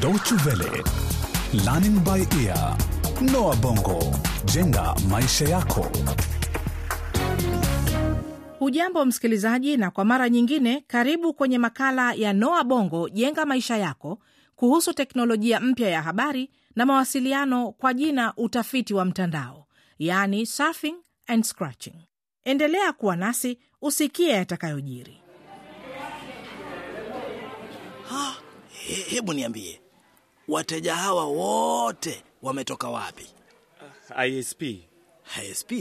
Deutsche 0.00 0.34
Welle, 0.46 0.82
Learning 1.64 1.98
by 2.04 2.24
Ear, 2.44 2.76
Noah 3.20 3.56
Bongo, 3.56 3.98
jenga 4.44 4.94
maisha 5.08 5.44
yako. 5.48 5.86
Hujambo 8.58 9.04
msikilizaji, 9.04 9.76
na 9.76 9.90
kwa 9.90 10.04
mara 10.04 10.28
nyingine 10.28 10.84
karibu 10.86 11.34
kwenye 11.34 11.58
makala 11.58 12.12
ya 12.12 12.32
Noa 12.32 12.64
Bongo 12.64 13.08
jenga 13.08 13.46
maisha 13.46 13.76
yako 13.76 14.18
kuhusu 14.56 14.92
teknolojia 14.92 15.60
mpya 15.60 15.88
ya 15.90 16.02
habari 16.02 16.50
na 16.76 16.86
mawasiliano 16.86 17.72
kwa 17.72 17.94
jina 17.94 18.32
utafiti 18.36 18.94
wa 18.94 19.04
mtandao, 19.04 19.66
yaani 19.98 20.46
surfing 20.46 20.94
and 21.26 21.44
scratching. 21.44 21.94
Endelea 22.44 22.92
kuwa 22.92 23.16
nasi 23.16 23.58
usikie 23.82 24.28
yatakayojiri. 24.30 25.16
Hebu 29.08 29.32
niambie 29.32 29.80
wateja 30.54 30.94
hawa 30.96 31.24
wote 31.26 32.24
wametoka 32.42 32.88
wapi? 32.88 33.26
ISP. 34.26 34.62
ISP? 35.44 35.72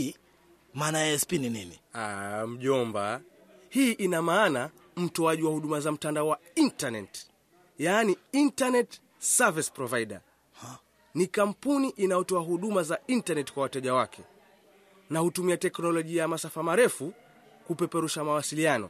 Maana 0.74 1.00
ya 1.00 1.14
ISP 1.14 1.32
ni 1.32 1.50
nini? 1.50 1.80
Ah, 1.94 2.48
mjomba, 2.48 3.22
hii 3.70 3.92
ina 3.92 4.22
maana 4.22 4.70
mtoaji 4.96 5.44
wa 5.44 5.52
huduma 5.52 5.80
za 5.80 5.92
mtandao 5.92 6.28
wa 6.28 6.40
internet, 6.56 7.28
yaani 7.80 8.18
internet 8.32 9.02
service 9.20 9.72
provider. 9.72 10.22
Ni 11.16 11.28
kampuni 11.28 11.90
inayotoa 11.90 12.42
huduma 12.42 12.84
za 12.84 13.00
internet 13.08 13.54
kwa 13.54 13.64
wateja 13.64 13.94
wake 13.94 14.24
na 15.10 15.20
hutumia 15.20 15.58
teknolojia 15.58 16.22
ya 16.22 16.28
masafa 16.28 16.64
marefu 16.64 17.14
kupeperusha 17.68 18.24
mawasiliano, 18.24 18.90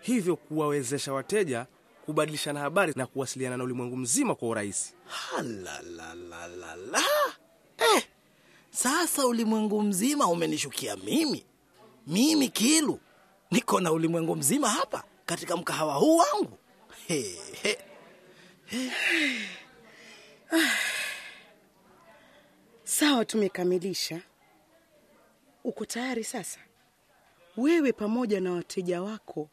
hivyo 0.00 0.36
kuwawezesha 0.36 1.12
wateja 1.12 1.66
kubadilishana 2.08 2.60
habari 2.60 2.92
na 2.96 3.06
kuwasiliana 3.06 3.56
na 3.56 3.64
ulimwengu 3.64 3.96
mzima 3.96 4.34
kwa 4.34 4.48
urahisi. 4.48 4.94
Halalalalala. 5.06 7.02
Eh, 7.78 8.02
sasa 8.70 9.26
ulimwengu 9.26 9.82
mzima 9.82 10.26
umenishukia 10.26 10.96
mimi, 10.96 11.44
mimi 12.06 12.48
Kilu, 12.48 13.00
niko 13.50 13.80
na 13.80 13.92
ulimwengu 13.92 14.36
mzima 14.36 14.68
hapa 14.68 15.04
katika 15.26 15.56
mkahawa 15.56 15.94
huu 15.94 16.16
wangu. 16.16 16.58
He, 17.08 17.38
he. 17.62 17.78
Sawa, 22.84 23.24
tumekamilisha. 23.24 24.20
Uko 25.64 25.84
tayari 25.84 26.24
sasa? 26.24 26.60
Wewe 27.56 27.92
pamoja 27.92 28.40
na 28.40 28.52
wateja 28.52 29.02
wako 29.02 29.48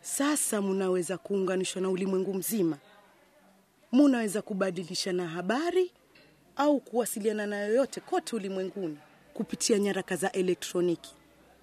sasa 0.00 0.60
munaweza 0.60 1.18
kuunganishwa 1.18 1.82
na 1.82 1.88
ulimwengu 1.90 2.34
mzima. 2.34 2.78
Munaweza 3.92 4.42
kubadilishana 4.42 5.28
habari 5.28 5.90
au 6.56 6.80
kuwasiliana 6.80 7.46
na 7.46 7.56
yoyote 7.60 8.00
kote 8.00 8.36
ulimwenguni 8.36 8.98
kupitia 9.34 9.78
nyaraka 9.78 10.16
za 10.16 10.32
elektroniki, 10.32 11.14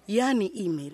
yaani 0.08 0.52
email, 0.54 0.92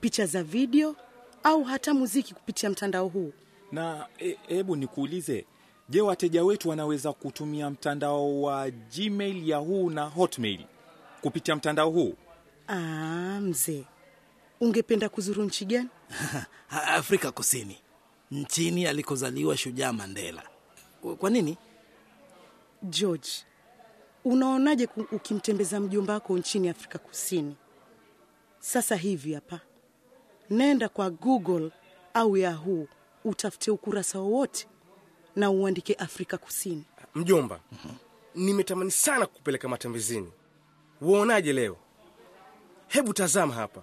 picha 0.00 0.26
za 0.26 0.42
video 0.42 0.96
au 1.42 1.64
hata 1.64 1.94
muziki 1.94 2.34
kupitia 2.34 2.70
mtandao 2.70 3.08
huu. 3.08 3.32
Na 3.72 4.06
hebu 4.46 4.74
e, 4.74 4.78
nikuulize, 4.78 5.44
je, 5.88 6.00
wateja 6.00 6.44
wetu 6.44 6.68
wanaweza 6.68 7.12
kutumia 7.12 7.70
mtandao 7.70 8.42
wa 8.42 8.70
Gmail, 8.70 9.48
Yahoo 9.48 9.90
na 9.90 10.04
Hotmail 10.04 10.60
kupitia 11.20 11.56
mtandao 11.56 11.90
huu? 11.90 12.14
Ah, 12.68 13.40
mzee, 13.40 13.84
ungependa 14.60 15.08
kuzuru 15.08 15.42
nchi 15.44 15.64
gani? 15.64 15.88
Afrika 16.70 17.32
Kusini, 17.32 17.78
nchini 18.30 18.86
alikozaliwa 18.86 19.56
shujaa 19.56 19.92
Mandela. 19.92 20.42
Kwa 21.18 21.30
nini? 21.30 21.56
George, 22.82 23.28
unaonaje 24.24 24.88
ukimtembeza 25.12 25.80
mjomba 25.80 26.12
wako 26.12 26.38
nchini 26.38 26.68
Afrika 26.68 26.98
Kusini? 26.98 27.56
Sasa 28.60 28.96
hivi 28.96 29.34
hapa, 29.34 29.60
nenda 30.50 30.88
kwa 30.88 31.10
Google 31.10 31.70
au 32.14 32.36
Yahoo, 32.36 32.86
utafute 33.24 33.70
ukurasa 33.70 34.18
wowote 34.18 34.66
na 35.36 35.50
uandike 35.50 35.94
Afrika 35.94 36.38
Kusini. 36.38 36.84
Mjomba, 37.14 37.60
nimetamani 38.34 38.90
sana 38.90 39.26
kukupeleka 39.26 39.68
matembezini. 39.68 40.32
Uonaje 41.00 41.52
leo? 41.52 41.76
Hebu 42.88 43.12
tazama 43.12 43.54
hapa, 43.54 43.82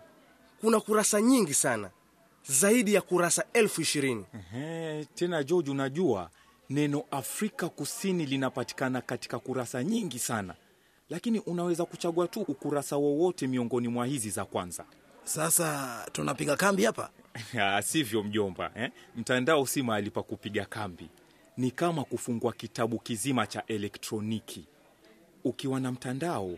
kuna 0.62 0.80
kurasa 0.80 1.22
nyingi 1.22 1.54
sana, 1.54 1.90
zaidi 2.44 2.94
ya 2.94 3.02
kurasa 3.02 3.46
elfu 3.54 3.82
ishirini. 3.82 4.26
Ehe, 4.54 5.06
tena 5.06 5.44
George, 5.44 5.72
unajua 5.72 6.30
neno 6.70 7.04
Afrika 7.12 7.70
Kusini 7.70 8.26
linapatikana 8.26 9.02
katika 9.02 9.40
kurasa 9.40 9.84
nyingi 9.84 10.20
sana, 10.20 10.56
lakini 11.10 11.40
unaweza 11.40 11.86
kuchagua 11.86 12.28
tu 12.28 12.42
ukurasa 12.42 12.98
wowote 12.98 13.48
miongoni 13.48 13.88
mwa 13.88 14.06
hizi 14.06 14.30
za 14.30 14.46
kwanza. 14.46 14.86
Sasa 15.24 16.06
tunapiga 16.12 16.56
kambi 16.56 16.84
hapa. 16.86 17.10
Ah, 17.62 17.82
Sivyo 17.82 18.24
mjomba 18.24 18.72
eh? 18.76 18.92
Mtandao 19.16 19.66
si 19.66 19.84
mahali 19.84 20.10
pa 20.12 20.24
kupiga 20.24 20.66
kambi, 20.66 21.10
ni 21.58 21.72
kama 21.72 22.04
kufungua 22.04 22.54
kitabu 22.54 23.00
kizima 23.00 23.48
cha 23.48 23.64
elektroniki. 23.68 24.68
Ukiwa 25.44 25.80
na 25.80 25.92
mtandao, 25.92 26.58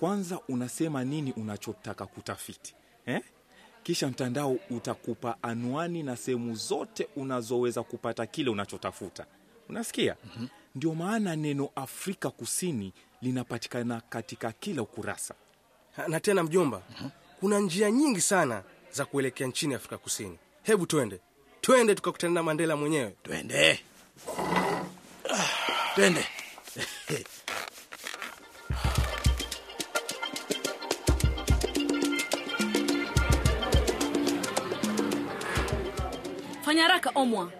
kwanza 0.00 0.38
unasema 0.48 1.04
nini 1.04 1.32
unachotaka 1.32 2.06
kutafiti 2.06 2.74
eh? 3.10 3.22
Kisha 3.82 4.08
mtandao 4.08 4.56
utakupa 4.70 5.36
anwani 5.42 6.02
na 6.02 6.16
sehemu 6.16 6.54
zote 6.54 7.08
unazoweza 7.16 7.82
kupata 7.82 8.26
kile 8.26 8.50
unachotafuta. 8.50 9.26
Unasikia? 9.68 10.16
mm-hmm. 10.24 10.48
Ndio 10.74 10.94
maana 10.94 11.36
neno 11.36 11.70
Afrika 11.74 12.30
Kusini 12.30 12.92
linapatikana 13.22 14.00
katika 14.00 14.52
kila 14.52 14.82
ukurasa. 14.82 15.34
Ha, 15.96 16.08
na 16.08 16.20
tena 16.20 16.42
mjomba, 16.42 16.82
kuna 17.40 17.58
njia 17.58 17.90
nyingi 17.90 18.20
sana 18.20 18.62
za 18.92 19.04
kuelekea 19.04 19.46
nchini 19.46 19.74
Afrika 19.74 19.98
Kusini. 19.98 20.38
Hebu 20.62 20.86
twende, 20.86 21.20
twende 21.60 21.94
tukakutana 21.94 22.34
na 22.34 22.42
Mandela 22.42 22.76
mwenyewe. 22.76 23.14
Twende, 23.22 23.80
twende. 25.94 26.24
Fanya 36.70 36.82
haraka 36.82 37.10
omwa 37.14 37.52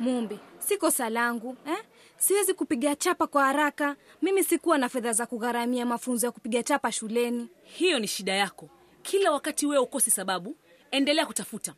Mumbi, 0.00 0.38
siko 0.58 0.90
salangu 0.90 1.56
eh? 1.66 1.78
Siwezi 2.16 2.54
kupiga 2.54 2.96
chapa 2.96 3.26
kwa 3.26 3.44
haraka. 3.44 3.96
Mimi 4.22 4.44
sikuwa 4.44 4.78
na 4.78 4.88
fedha 4.88 5.12
za 5.12 5.26
kugharamia 5.26 5.86
mafunzo 5.86 6.26
ya 6.26 6.32
kupiga 6.32 6.62
chapa 6.62 6.92
shuleni. 6.92 7.48
hiyo 7.62 7.98
ni 7.98 8.08
shida 8.08 8.32
yako 8.32 8.68
kila 9.02 9.30
wakati 9.32 9.66
wewe 9.66 9.82
ukosi 9.82 10.10
sababu 10.10 10.56
endelea 10.90 11.26
kutafuta 11.26 11.74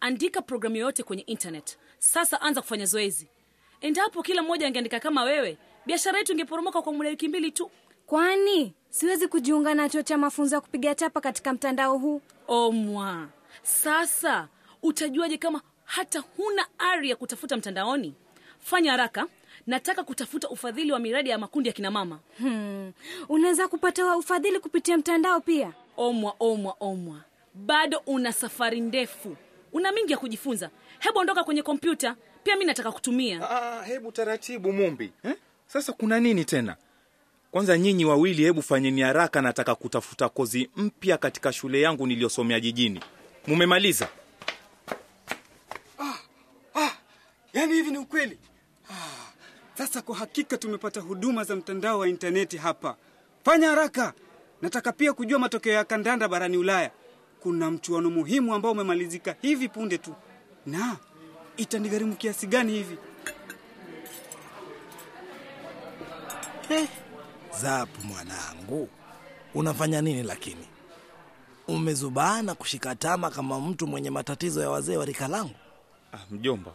andika 0.00 0.42
programu 0.42 0.76
yoyote 0.76 1.02
kwenye 1.02 1.22
internet 1.22 1.78
sasa 1.98 2.40
anza 2.40 2.60
kufanya 2.60 2.86
zoezi 2.86 3.28
endapo 3.80 4.22
kila 4.22 4.42
mmoja 4.42 4.66
angeandika 4.66 5.00
kama 5.00 5.22
wewe 5.24 5.58
biashara 5.86 6.18
yetu 6.18 6.32
ingeporomoka 6.32 6.82
kwa 6.82 6.92
muda 6.92 7.08
wiki 7.10 7.28
mbili 7.28 7.50
tu 7.52 7.70
Kwani 8.06 8.74
siwezi 8.90 9.28
kujiunga 9.28 9.74
na 9.74 9.88
chuo 9.88 10.02
cha 10.02 10.18
mafunzo 10.18 10.54
ya 10.56 10.60
kupiga 10.60 10.94
chapa 10.94 11.20
katika 11.20 11.52
mtandao 11.52 11.98
huu? 11.98 12.20
omwa 12.48 13.28
sasa 13.62 14.48
utajuaje 14.82 15.36
kama 15.38 15.60
hata 15.86 16.20
huna 16.36 16.66
ari 16.78 17.10
ya 17.10 17.16
kutafuta 17.16 17.56
mtandaoni 17.56 18.14
fanya 18.60 18.90
haraka 18.90 19.26
nataka 19.66 20.04
kutafuta 20.04 20.48
ufadhili 20.48 20.92
wa 20.92 20.98
miradi 20.98 21.30
ya 21.30 21.38
makundi 21.38 21.68
ya 21.68 21.72
kinamama 21.72 22.18
Hmm. 22.38 22.92
Unaweza 23.28 23.68
kupata 23.68 24.16
ufadhili 24.16 24.60
kupitia 24.60 24.98
mtandao 24.98 25.40
pia. 25.40 25.72
omwa 25.96 26.34
omwa 26.40 26.76
omwa 26.80 27.20
bado 27.54 28.02
una 28.06 28.32
safari 28.32 28.80
ndefu 28.80 29.36
una 29.72 29.92
mingi 29.92 30.12
ya 30.12 30.18
kujifunza 30.18 30.70
hebu 30.98 31.18
ondoka 31.18 31.44
kwenye 31.44 31.62
kompyuta 31.62 32.16
pia 32.44 32.56
mi 32.56 32.64
nataka 32.64 32.92
kutumia 32.92 33.40
Aa, 33.50 33.82
hebu 33.82 34.12
taratibu 34.12 34.72
Mumbi 34.72 35.12
eh? 35.24 35.34
Sasa 35.66 35.92
kuna 35.92 36.20
nini 36.20 36.44
tena? 36.44 36.76
Kwanza 37.50 37.78
nyinyi 37.78 38.04
wawili, 38.04 38.42
hebu 38.44 38.62
fanyeni 38.62 39.00
haraka, 39.00 39.42
nataka 39.42 39.74
kutafuta 39.74 40.28
kozi 40.28 40.70
mpya 40.76 41.18
katika 41.18 41.52
shule 41.52 41.80
yangu 41.80 42.06
niliyosomea 42.06 42.60
jijini. 42.60 43.00
Mumemaliza? 43.46 44.08
Yaani 47.56 47.72
hivi 47.74 47.90
ni 47.90 47.98
ukweli? 47.98 48.38
Ah, 48.90 49.32
sasa 49.78 50.02
kwa 50.02 50.16
hakika 50.16 50.58
tumepata 50.58 51.00
huduma 51.00 51.44
za 51.44 51.56
mtandao 51.56 51.98
wa 51.98 52.08
intaneti 52.08 52.56
hapa. 52.56 52.96
Fanya 53.44 53.68
haraka, 53.68 54.12
nataka 54.62 54.92
pia 54.92 55.12
kujua 55.12 55.38
matokeo 55.38 55.72
ya 55.72 55.84
kandanda 55.84 56.28
barani 56.28 56.56
Ulaya. 56.56 56.90
Kuna 57.40 57.70
mchuano 57.70 58.10
muhimu 58.10 58.54
ambao 58.54 58.72
umemalizika 58.72 59.36
hivi 59.42 59.68
punde 59.68 59.98
tu, 59.98 60.14
na 60.66 60.96
itanigharimu 61.56 62.16
kiasi 62.16 62.46
gani 62.46 62.72
hivi? 62.72 62.96
Eh, 66.68 66.88
Zapu 67.60 68.00
mwanangu, 68.06 68.88
unafanya 69.54 70.00
nini 70.02 70.22
lakini? 70.22 70.66
Umezubana 71.68 72.54
kushika 72.54 72.94
tama 72.94 73.30
kama 73.30 73.60
mtu 73.60 73.86
mwenye 73.86 74.10
matatizo 74.10 74.60
ya 74.60 74.70
wazee 74.70 74.96
wa 74.96 75.04
rika 75.04 75.28
langu. 75.28 75.54
Ah, 76.12 76.18
mjomba, 76.30 76.72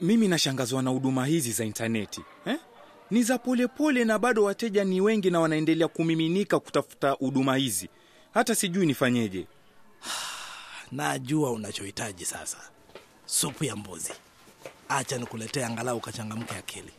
mimi 0.00 0.28
nashangazwa 0.28 0.82
na 0.82 0.90
huduma 0.90 1.26
hizi 1.26 1.52
za 1.52 1.64
intaneti 1.64 2.20
eh? 2.46 2.58
ni 3.10 3.22
za 3.22 3.38
polepole 3.38 4.04
na 4.04 4.18
bado 4.18 4.44
wateja 4.44 4.84
ni 4.84 5.00
wengi 5.00 5.30
na 5.30 5.40
wanaendelea 5.40 5.88
kumiminika 5.88 6.60
kutafuta 6.60 7.10
huduma 7.10 7.56
hizi. 7.56 7.88
Hata 8.34 8.54
sijui 8.54 8.86
nifanyeje. 8.86 9.46
Najua 10.92 11.50
unachohitaji 11.50 12.24
sasa. 12.24 12.58
Supu 13.26 13.64
ya 13.64 13.76
mbuzi. 13.76 14.12
Acha 14.88 15.18
nikuletea 15.18 15.66
angalau 15.66 15.96
ukachangamke 15.96 16.54
akili. 16.54 16.92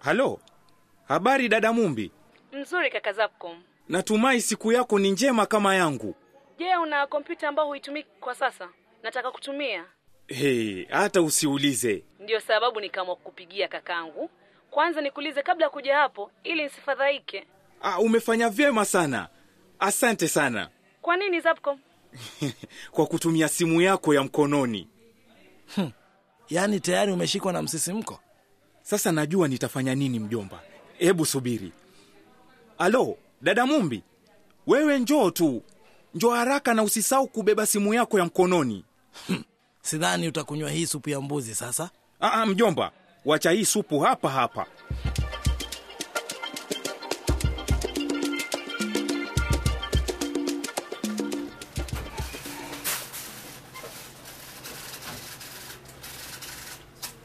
Halo? 0.00 0.40
Habari 1.08 1.48
dada 1.48 1.72
mumbi? 1.72 2.10
Mzuri 2.52 2.90
kaka 2.90 3.12
Zapcom. 3.12 3.62
natumai 3.88 4.40
siku 4.40 4.72
yako 4.72 4.98
ni 4.98 5.10
njema 5.10 5.46
kama 5.46 5.74
yangu 5.74 6.14
Je, 6.60 6.76
una 6.76 7.06
kompyuta 7.06 7.48
ambayo 7.48 7.68
huitumii 7.68 8.04
kwa 8.20 8.34
sasa? 8.34 8.68
Nataka 9.02 9.30
kutumia. 9.30 9.84
hey, 10.26 10.84
hata 10.86 11.22
usiulize 11.22 12.04
Ndiyo 12.18 12.40
sababu 12.40 12.80
nikaamua 12.80 13.16
kukupigia 13.16 13.68
kakangu. 13.68 14.30
Kwanza 14.70 15.00
nikuulize 15.00 15.42
kabla 15.42 15.64
ya 15.66 15.70
kuja 15.70 15.96
hapo 15.96 16.30
ili 16.44 16.62
nisifadhaike. 16.62 17.46
ah, 17.82 17.98
umefanya 18.00 18.48
vyema 18.48 18.84
sana 18.84 19.28
asante 19.78 20.28
sana 20.28 20.68
Kwa 21.02 21.16
nini 21.16 21.40
Zapcom? 21.40 21.78
kwa 22.94 23.06
kutumia 23.06 23.48
simu 23.48 23.80
yako 23.80 24.14
ya 24.14 24.22
mkononi 24.22 24.88
yaani 26.50 26.80
tayari 26.80 27.12
umeshikwa 27.12 27.52
na 27.52 27.62
msisimko 27.62 28.20
sasa 28.82 29.12
najua 29.12 29.48
nitafanya 29.48 29.94
nini 29.94 30.18
mjomba 30.20 30.60
hebu 30.98 31.26
subiri 31.26 31.72
alo 32.78 33.16
dada 33.42 33.66
mumbi 33.66 34.02
wewe 34.66 34.98
njoo 34.98 35.30
tu 35.30 35.62
njoo 36.14 36.30
haraka 36.30 36.74
na 36.74 36.82
usisahau 36.82 37.28
kubeba 37.28 37.66
simu 37.66 37.94
yako 37.94 38.18
ya 38.18 38.24
mkononi. 38.24 38.84
Sidhani 39.82 40.28
utakunywa 40.28 40.70
hii 40.70 40.86
supu 40.86 41.10
ya 41.10 41.20
mbuzi 41.20 41.54
sasa. 41.54 41.90
Aa, 42.20 42.46
mjomba 42.46 42.92
wacha 43.24 43.50
hii 43.50 43.64
supu 43.64 44.00
hapa 44.00 44.30
hapa. 44.30 44.66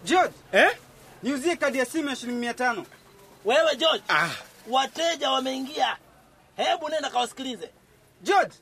George, 0.05 0.33
eh? 0.51 0.69
niuzie 1.23 1.55
kadi 1.55 1.77
ya 1.77 1.85
simu 1.85 2.09
ya 2.09 2.15
shilingi 2.15 2.39
mia 2.39 2.53
tano. 2.53 2.85
wewe 3.45 3.75
george 3.75 4.03
ah, 4.09 4.29
wateja 4.69 5.31
wameingia. 5.31 5.97
Hebu 6.55 6.89
nenda 6.89 7.09
kawasikilize 7.09 7.69
George, 8.23 8.53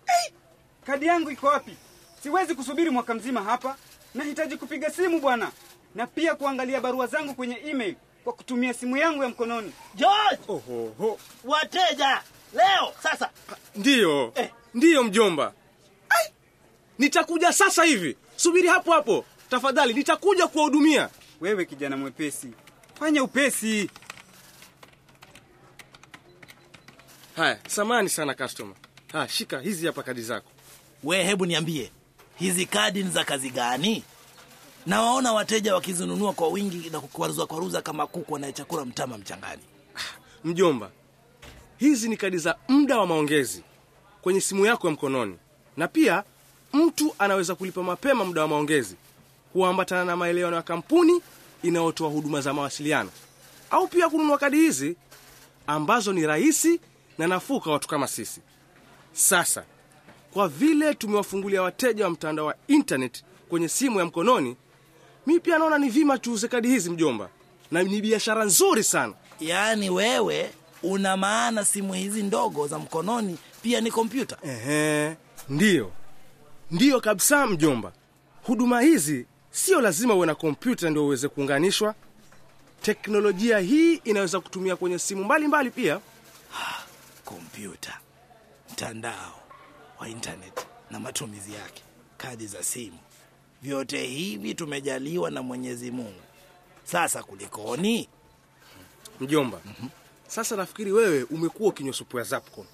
kadi 0.85 1.05
yangu 1.05 1.31
iko 1.31 1.47
wapi? 1.47 1.75
Siwezi 2.23 2.55
kusubiri 2.55 2.89
mwaka 2.89 3.13
mzima 3.13 3.44
hapa. 3.44 3.77
Nahitaji 4.13 4.57
kupiga 4.57 4.89
simu 4.91 5.19
bwana, 5.21 5.51
na 5.95 6.07
pia 6.07 6.35
kuangalia 6.35 6.81
barua 6.81 7.07
zangu 7.07 7.33
kwenye 7.33 7.55
email 7.65 7.95
kwa 8.23 8.33
kutumia 8.33 8.73
simu 8.73 8.97
yangu 8.97 9.23
ya 9.23 9.29
mkononi. 9.29 9.73
george! 9.95 10.41
Ohoho. 10.47 11.19
wateja! 11.44 12.21
Leo! 12.53 12.94
Sasa! 13.03 13.29
Ndiyo 13.75 14.31
Eh. 14.35 14.50
ndiyo 14.73 15.03
mjomba. 15.03 15.53
Ai, 16.09 16.33
nitakuja 17.00 17.53
sasa 17.53 17.83
hivi. 17.83 18.17
Subiri 18.35 18.67
hapo 18.67 18.91
hapo. 18.91 19.25
Tafadhali 19.50 19.94
nitakuja 19.94 20.47
kuwahudumia. 20.47 21.09
Wewe 21.41 21.65
kijana 21.65 21.97
mwepesi, 21.97 22.47
fanya 23.00 23.23
upesi. 23.23 23.89
haya 27.35 27.59
samani 27.67 28.09
sana 28.09 28.33
customer 28.35 28.75
haya 29.13 29.27
shika 29.30 29.60
hizi 29.60 29.86
hapa 29.86 30.04
kadi 30.04 30.21
zako. 30.21 30.48
We 31.04 31.24
hebu 31.24 31.45
niambie 31.45 31.92
hizi 32.36 32.65
kadi 32.65 33.04
ni 33.04 33.10
za 33.10 33.24
kazi 33.24 33.50
gani? 33.50 34.04
Nawaona 34.86 35.33
wateja 35.33 35.75
wakizinunua 35.75 36.33
kwa 36.33 36.48
wingi 36.48 36.89
na 36.89 37.00
kukwaruza 37.00 37.45
kwaruza 37.45 37.81
kama 37.81 38.07
kuku 38.07 38.36
anayechakula 38.36 38.86
mtama 38.86 39.18
mchangani. 39.18 39.62
Mjomba 40.44 40.89
hizi 41.77 42.10
ni 42.10 42.18
kadi 42.18 42.38
za 42.38 42.56
muda 42.68 42.98
wa 42.98 43.07
maongezi 43.07 43.63
kwenye 44.21 44.42
simu 44.42 44.65
yako 44.65 44.88
ya 44.88 44.94
mkononi. 44.94 45.38
Na 45.77 45.88
pia 45.88 46.24
mtu 46.74 47.15
anaweza 47.19 47.56
kulipa 47.56 47.83
mapema 47.83 48.25
muda 48.25 48.42
wa 48.42 48.48
maongezi 48.48 48.95
huambatana 49.54 50.06
na 50.06 50.15
maelewano 50.15 50.56
ya 50.56 50.62
kampuni 50.62 51.21
inayotoa 51.63 52.10
huduma 52.10 52.42
za 52.42 52.54
mawasiliano. 52.54 53.10
Au 53.71 53.88
pia 53.88 54.10
kununua 54.10 54.38
kadi 54.38 54.57
hizi 54.57 54.95
ambazo 55.68 56.13
ni 56.13 56.27
rahisi 56.27 56.80
na 57.18 57.27
nafuu 57.27 57.60
kwa 57.60 57.74
watu 57.74 57.88
kama 57.88 58.07
sisi 58.07 58.42
sasa. 59.13 59.63
Kwa 60.33 60.48
vile 60.48 60.94
tumewafungulia 60.94 61.62
wateja 61.62 62.04
wa 62.04 62.10
mtandao 62.10 62.45
wa 62.45 62.56
internet 62.68 63.24
kwenye 63.50 63.68
simu 63.69 64.00
ya 64.00 64.06
mkononi 64.06 64.56
mi 65.27 65.39
pia 65.39 65.57
naona 65.60 65.77
ni 65.77 65.89
vima 65.89 66.18
tuuze 66.18 66.48
kadi 66.48 66.68
hizi 66.68 66.89
mjomba. 66.89 67.30
Na 67.71 67.83
ni 67.83 68.01
biashara 68.01 68.44
nzuri 68.45 68.83
sana. 68.83 69.13
Yaani 69.39 69.89
wewe 69.89 70.51
una 70.83 71.18
maana 71.18 71.65
simu 71.65 71.94
hizi 71.94 72.24
ndogo 72.24 72.68
za 72.68 72.80
mkononi 72.80 73.38
pia 73.62 73.81
ni 73.81 73.92
kompyuta? 73.92 74.38
Ehe, 74.44 75.15
ndiyo 75.50 75.92
ndiyo 76.71 77.01
kabisa 77.01 77.48
mjomba. 77.48 77.92
Huduma 78.44 78.81
hizi 78.81 79.25
sio 79.51 79.81
lazima 79.81 80.13
uwe 80.13 80.27
na 80.27 80.36
kompyuta 80.36 80.89
ndio 80.89 81.06
uweze 81.06 81.27
kuunganishwa. 81.27 81.95
Teknolojia 82.81 83.60
hii 83.60 83.94
inaweza 83.95 84.39
kutumia 84.39 84.75
kwenye 84.75 85.00
simu 85.00 85.24
mbalimbali 85.24 85.69
mbali 85.69 85.83
pia 85.83 86.00
kompyuta 87.25 87.98
mtandao 88.74 89.34
wa 90.00 90.10
internet 90.10 90.68
na 90.92 91.00
matumizi 91.00 91.54
yake 91.54 91.84
kadi 92.18 92.48
za 92.48 92.64
simu. 92.64 92.98
Vyote 93.62 94.04
hivi 94.06 94.56
tumejaliwa 94.56 95.31
na 95.31 95.42
mwenyezi 95.42 95.92
mungu. 95.92 96.22
Sasa 96.84 97.24
kulikoni? 97.24 98.10
Mjomba 99.20 99.60
sasa 100.28 100.56
nafikiri 100.56 100.92
wewe 100.92 101.24
umekuwa 101.24 101.70
ukinywa 101.70 101.94
supu 101.94 102.18
ya 102.18 102.24
zapcon. 102.24 102.66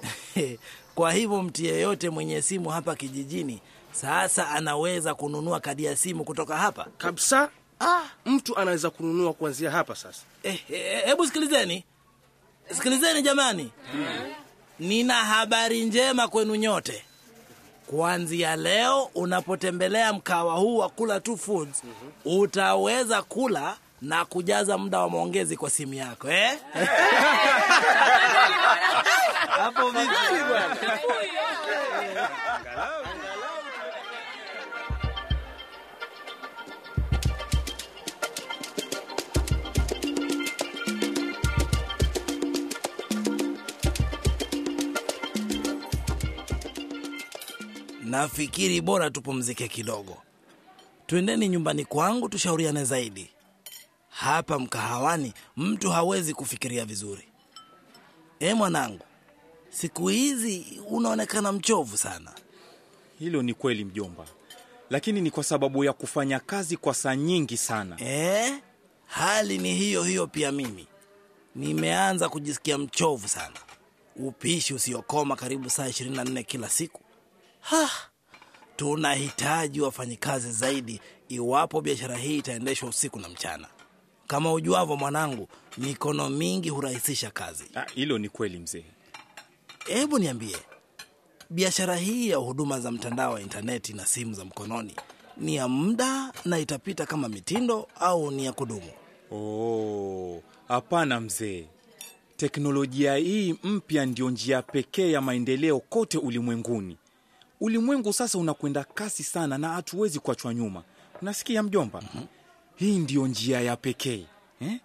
Kwa 0.95 1.13
hivyo 1.13 1.41
mtu 1.41 1.63
yeyote 1.63 2.09
mwenye 2.09 2.41
simu 2.41 2.69
hapa 2.69 2.95
kijijini 2.95 3.61
sasa 3.91 4.49
anaweza 4.49 5.15
kununua 5.15 5.59
kadi 5.59 5.83
ya 5.83 5.95
simu 5.97 6.23
kutoka 6.23 6.57
hapa? 6.57 6.87
Kabisa. 6.97 7.49
Ah. 7.79 8.01
mtu 8.25 8.57
anaweza 8.57 8.89
kununua 8.89 9.33
kuanzia 9.33 9.71
hapa 9.71 9.95
sasa. 9.95 10.21
Eh, 10.43 10.59
eh, 10.69 11.05
hebu 11.05 11.25
sikilizeni. 11.25 11.83
Sikilizeni 12.71 13.21
jamani 13.21 13.71
nina 14.79 15.13
habari 15.13 15.85
njema 15.85 16.27
kwenu 16.27 16.55
nyote. 16.55 17.03
Kuanzia 17.87 18.55
leo 18.55 19.03
unapotembelea 19.15 20.13
mkawa 20.13 20.53
huu 20.53 20.77
wa 20.77 20.89
kula 20.89 21.19
tu 21.19 21.37
foods 21.37 21.83
utaweza 22.25 23.21
kula 23.21 23.77
na 24.01 24.25
kujaza 24.25 24.77
muda 24.77 24.99
wa 24.99 25.09
maongezi 25.09 25.57
kwa 25.57 25.69
simu 25.69 25.93
yako 25.93 26.29
eh? 26.29 26.57
hapo 29.59 29.89
vipi 29.89 30.09
nafikiri 48.09 48.81
bora 48.81 49.09
tupumzike 49.09 49.67
kidogo. 49.67 50.17
Twendeni 51.07 51.49
nyumbani 51.49 51.85
kwangu 51.85 52.29
tushauriane 52.29 52.83
zaidi. 52.85 53.29
Hapa 54.09 54.59
mkahawani 54.59 55.33
mtu 55.57 55.89
hawezi 55.91 56.33
kufikiria 56.33 56.85
vizuri. 56.85 57.27
E 58.39 58.53
mwanangu 58.53 59.05
siku 59.69 60.07
hizi 60.07 60.81
unaonekana 60.87 61.51
mchovu 61.51 61.97
sana. 61.97 62.31
Hilo 63.19 63.41
ni 63.41 63.53
kweli 63.53 63.85
mjomba. 63.85 64.25
Lakini 64.89 65.21
ni 65.21 65.31
kwa 65.31 65.43
sababu 65.43 65.83
ya 65.83 65.93
kufanya 65.93 66.39
kazi 66.39 66.77
kwa 66.77 66.93
saa 66.93 67.15
nyingi 67.15 67.57
sana. 67.57 67.97
E? 68.01 68.53
hali 69.05 69.57
ni 69.57 69.73
hiyo 69.75 70.03
hiyo 70.03 70.27
pia 70.27 70.51
mimi. 70.51 70.87
Nimeanza 71.55 72.29
kujisikia 72.29 72.77
mchovu 72.77 73.27
sana. 73.27 73.55
Upishi 74.15 74.73
usiokoma 74.73 75.35
karibu 75.35 75.69
saa 75.69 75.87
24 75.87 76.43
kila 76.43 76.69
siku 76.69 77.01
ha, 77.59 77.89
tunahitaji 78.75 79.81
wafanyikazi 79.81 80.51
zaidi 80.51 81.01
iwapo 81.29 81.81
biashara 81.81 82.17
hii 82.17 82.37
itaendeshwa 82.37 82.89
usiku 82.89 83.19
na 83.19 83.29
mchana. 83.29 83.67
Kama 84.27 84.53
ujuavyo 84.53 84.95
mwanangu 84.95 85.47
mikono 85.77 86.29
mingi 86.29 86.69
hurahisisha 86.69 87.31
kazi. 87.31 87.63
Ah, 87.75 87.85
hilo 87.95 88.17
ni 88.17 88.29
kweli 88.29 88.59
mzee. 88.59 88.85
Hebu 89.85 90.19
niambie 90.19 90.57
biashara 91.49 91.95
hii 91.95 92.29
ya 92.29 92.37
huduma 92.37 92.79
za 92.79 92.91
mtandao 92.91 93.33
wa 93.33 93.41
intaneti 93.41 93.93
na 93.93 94.05
simu 94.05 94.33
za 94.33 94.45
mkononi 94.45 94.95
ni 95.37 95.55
ya 95.55 95.67
muda 95.67 96.33
na 96.45 96.59
itapita 96.59 97.05
kama 97.05 97.29
mitindo 97.29 97.87
au 97.99 98.31
ni 98.31 98.45
ya 98.45 98.53
kudumu? 98.53 98.91
Oh, 99.31 100.41
hapana 100.67 101.19
mzee. 101.19 101.65
Teknolojia 102.37 103.15
hii 103.15 103.55
mpya 103.63 104.05
ndio 104.05 104.29
njia 104.29 104.61
pekee 104.61 105.11
ya 105.11 105.21
maendeleo 105.21 105.79
kote 105.79 106.17
ulimwenguni 106.17 106.97
Ulimwengu 107.61 108.13
sasa 108.13 108.37
unakwenda 108.37 108.83
kasi 108.83 109.23
sana 109.23 109.57
na 109.57 109.69
hatuwezi 109.69 110.19
kuachwa 110.19 110.53
nyuma. 110.53 110.83
Unasikia 111.21 111.63
mjomba? 111.63 112.03
Hii 112.75 112.99
ndiyo 112.99 113.27
njia 113.27 113.61
ya 113.61 113.75
pekee 113.75 114.25
eh? 114.61 114.79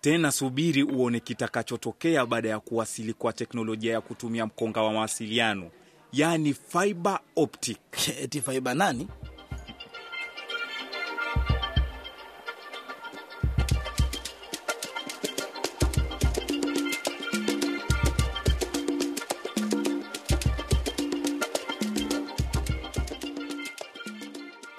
Tena 0.00 0.32
subiri 0.32 0.82
uone 0.82 1.20
kitakachotokea 1.20 2.26
baada 2.26 2.48
ya 2.48 2.60
kuwasili 2.60 3.12
kwa 3.12 3.32
teknolojia 3.32 3.92
ya 3.92 4.00
kutumia 4.00 4.46
mkonga 4.46 4.82
wa 4.82 4.92
mawasiliano, 4.92 5.70
yaani 6.12 6.54
fiber 6.54 7.20
optic. 7.36 7.78
eti 8.22 8.42
nani 8.74 9.08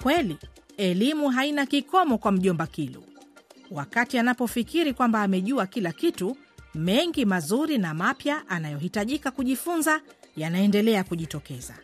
Kweli 0.02 0.36
elimu 0.76 1.28
haina 1.28 1.66
kikomo 1.66 2.18
kwa 2.18 2.32
mjomba 2.32 2.66
Kilu. 2.66 3.04
Wakati 3.70 4.18
anapofikiri 4.18 4.94
kwamba 4.94 5.22
amejua 5.22 5.66
kila 5.66 5.92
kitu, 5.92 6.36
mengi 6.74 7.24
mazuri 7.24 7.78
na 7.78 7.94
mapya 7.94 8.48
anayohitajika 8.48 9.30
kujifunza 9.30 10.00
yanaendelea 10.36 11.04
kujitokeza. 11.04 11.74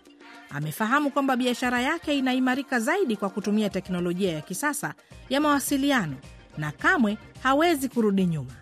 Amefahamu 0.51 1.11
kwamba 1.11 1.37
biashara 1.37 1.81
yake 1.83 2.19
inaimarika 2.19 2.81
zaidi 2.81 3.17
kwa 3.17 3.31
kutumia 3.31 3.71
teknolojia 3.71 4.33
ya 4.33 4.41
kisasa 4.41 4.95
ya 5.29 5.41
mawasiliano, 5.41 6.17
na 6.59 6.73
kamwe 6.73 7.19
hawezi 7.43 7.89
kurudi 7.89 8.27
nyuma. 8.27 8.53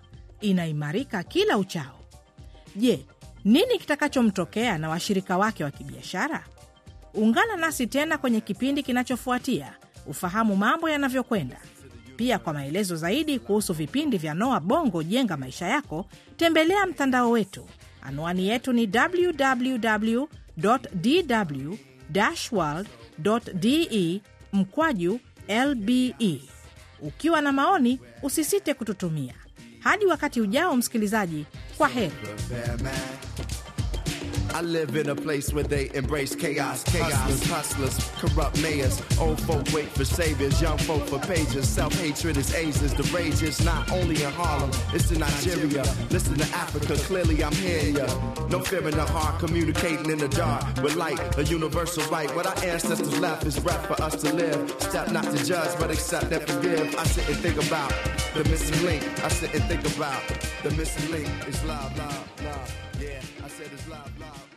Inaimarika 0.41 1.23
kila 1.23 1.59
uchao. 1.59 2.01
Je, 2.77 3.07
nini 3.45 3.79
kitakachomtokea 3.79 4.79
na 4.79 4.89
washirika 4.89 5.39
wake 5.39 5.65
wa 5.65 5.71
kibiashara? 5.71 6.45
Ungana 7.15 7.57
nasi 7.57 7.87
tena 7.87 8.19
kwenye 8.19 8.41
kipindi 8.41 8.83
kinachofuatia 8.83 9.73
ufahamu 10.07 10.57
mambo 10.57 10.89
yanavyokwenda. 10.91 11.57
Pia 12.17 12.39
kwa 12.39 12.53
maelezo 12.53 12.97
zaidi 12.97 13.39
kuhusu 13.39 13.73
vipindi 13.73 14.19
vya 14.19 14.35
Noa 14.35 14.61
Bongo 14.61 15.03
Jenga 15.03 15.37
Maisha 15.37 15.67
Yako, 15.67 16.07
tembelea 16.37 16.87
mtandao 16.87 17.31
wetu. 17.31 17.67
Anwani 18.03 18.49
yetu 18.49 18.73
ni 18.73 18.91
www 18.95 20.27
dw 20.57 21.75
world 22.53 22.89
de 23.55 24.21
mkwaju 24.53 25.21
lbe. 25.67 26.15
Ukiwa 27.01 27.41
na 27.41 27.53
maoni, 27.53 28.01
usisite 28.23 28.75
kututumia. 28.75 29.35
Hadi 29.81 30.07
wakati 30.07 30.41
ujao, 30.41 30.77
msikilizaji, 30.77 31.45
kwa 31.79 31.89
heri. 31.89 32.13
I 34.55 34.61
live 34.61 34.95
in 34.95 35.09
a 35.09 35.17
place 35.17 35.53
where 35.53 35.65
they 35.65 35.91
embrace 35.95 36.37
chaos. 36.37 36.85
Chaos, 36.85 37.45
hustlers, 37.49 37.99
corrupt 38.21 38.63
mayors. 38.63 39.03
Old 39.19 39.41
folk 39.41 39.67
wait 39.73 39.89
for 39.89 40.05
saviors, 40.05 40.63
young 40.63 40.79
folk 40.79 41.05
for 41.09 41.19
pages. 41.19 41.69
Self 41.69 41.93
hatred 41.95 42.37
is 42.37 42.55
ages. 42.55 42.95
The 42.95 43.03
rage 43.13 43.43
is 43.43 43.65
not 43.65 43.91
only 43.91 44.23
in 44.23 44.31
Harlem, 44.31 44.71
it's 44.93 45.11
in 45.11 45.19
Nigeria. 45.19 45.83
Listen 46.11 46.37
to 46.39 46.45
Africa, 46.55 46.95
clearly 47.03 47.43
I'm 47.43 47.53
hearing 47.55 47.97
ya. 47.97 48.07
No 48.49 48.61
fear 48.61 48.87
in 48.87 48.95
the 48.95 49.05
heart, 49.05 49.41
communicating 49.41 50.09
in 50.09 50.19
the 50.19 50.29
dark 50.29 50.65
with 50.81 50.95
light, 50.95 51.37
a 51.37 51.43
universal 51.43 52.05
right. 52.05 52.33
What 52.37 52.47
our 52.47 52.65
ancestors 52.65 53.19
left 53.19 53.45
is 53.47 53.59
breath 53.59 53.85
for 53.89 54.01
us 54.01 54.23
to 54.23 54.33
live. 54.33 54.73
Step 54.79 55.11
not 55.11 55.25
to 55.25 55.45
judge, 55.45 55.77
but 55.81 55.91
accept 55.91 56.31
and 56.31 56.43
forgive. 56.49 56.95
I 56.95 57.03
sit 57.03 57.29
and 57.29 57.39
think 57.39 57.57
about 57.67 57.93
the 58.35 58.49
missing 58.51 58.85
link. 58.85 59.03
I 59.25 59.29
sit 59.29 59.55
and 59.55 59.65
think 59.65 59.97
about 59.97 60.23
the 60.65 60.71
missing 60.73 61.11
link 61.13 61.29
is 61.47 61.63
love, 61.65 61.97
love, 61.97 62.45
love. 62.45 62.77
Yeah, 63.01 63.21
I 63.45 63.49
said 63.49 63.71
it's 63.73 63.89
love, 63.89 64.11
love. 64.19 64.54